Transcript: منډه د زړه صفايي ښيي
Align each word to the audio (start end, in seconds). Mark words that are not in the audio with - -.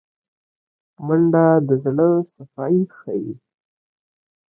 منډه 1.05 1.45
د 1.67 1.69
زړه 1.83 2.09
صفايي 2.33 2.83
ښيي 2.97 3.29